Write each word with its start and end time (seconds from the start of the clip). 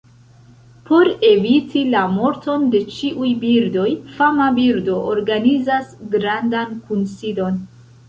Por 0.89 1.09
eviti 1.31 1.83
la 1.89 2.01
morton 2.15 2.65
de 2.77 2.81
ĉiuj 2.97 3.31
birdoj, 3.45 3.87
fama 4.17 4.51
birdo 4.59 4.99
organizas 5.15 5.97
grandan 6.19 6.79
kunsidon. 6.91 7.67